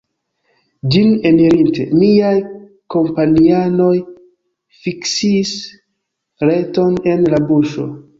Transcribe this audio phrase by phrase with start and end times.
[0.93, 2.31] Ĝin enirinte, miaj
[2.95, 3.91] kompanianoj
[4.85, 5.53] fiksis
[6.49, 7.87] reton en la buŝo.